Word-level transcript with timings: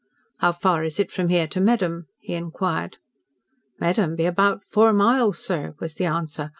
"How 0.39 0.51
far 0.51 0.83
is 0.83 0.99
it 0.99 1.11
from 1.11 1.29
here 1.29 1.45
to 1.45 1.59
Medham?" 1.61 2.07
he 2.19 2.33
inquired. 2.33 2.97
"Medham 3.79 4.15
be 4.15 4.25
about 4.25 4.63
four 4.67 4.91
mile, 4.93 5.31
sir," 5.31 5.75
was 5.79 5.93
the 5.93 6.05
answer. 6.05 6.49